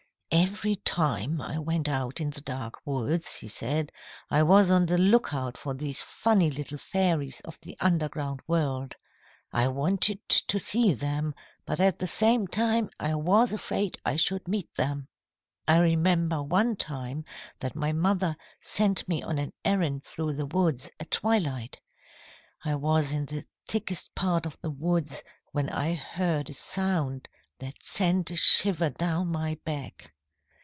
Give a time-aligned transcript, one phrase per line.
[0.33, 3.91] "Every time I went out in the dark woods," he said,
[4.29, 8.95] "I was on the lookout for these funny little fairies of the underground world.
[9.51, 11.35] I wanted to see them,
[11.65, 15.09] but at the same time I was afraid I should meet them.
[15.67, 17.25] "I remember one time
[17.59, 21.81] that my mother sent me on an errand through the woods at twilight.
[22.63, 27.27] I was in the thickest part of the woods, when I heard a sound
[27.59, 30.13] that sent a shiver down my back.